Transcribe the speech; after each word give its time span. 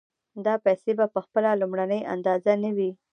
دا 0.45 0.53
پیسې 0.65 0.91
په 1.15 1.19
خپله 1.25 1.49
لومړنۍ 1.61 2.01
اندازه 2.13 2.51
نه 2.63 2.71
وي 2.77 2.91